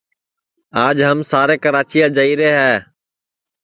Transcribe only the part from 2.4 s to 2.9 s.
ہے